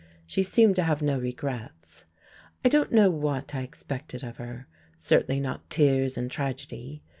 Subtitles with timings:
[0.25, 2.05] She seemed to have no regrets.
[2.65, 4.65] I don't know what I expected of her
[4.97, 7.03] certainly not tears and tragedy.